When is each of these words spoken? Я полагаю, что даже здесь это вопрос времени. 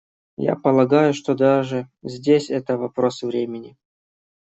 Я 0.43 0.55
полагаю, 0.55 1.13
что 1.13 1.35
даже 1.35 1.87
здесь 2.01 2.49
это 2.49 2.75
вопрос 2.75 3.21
времени. 3.21 3.77